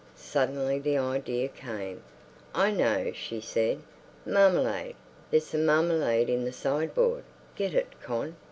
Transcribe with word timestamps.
Suddenly 0.15 0.79
the 0.79 0.97
idea 0.97 1.47
came. 1.47 2.01
"I 2.55 2.71
know," 2.71 3.11
she 3.13 3.39
said. 3.39 3.83
"Marmalade. 4.25 4.95
There's 5.29 5.45
some 5.45 5.63
marmalade 5.67 6.27
in 6.27 6.43
the 6.43 6.51
sideboard. 6.51 7.23
Get 7.55 7.75
it, 7.75 7.89
Con." 8.01 8.35